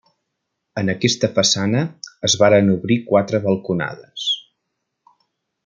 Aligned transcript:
En 0.81 0.87
aquesta 0.93 1.29
façana 1.35 1.83
es 2.29 2.37
varen 2.45 2.73
obrir 2.77 2.99
quatre 3.11 3.43
balconades. 3.45 4.27